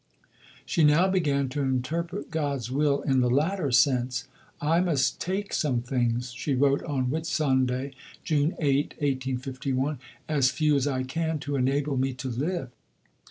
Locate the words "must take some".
4.79-5.81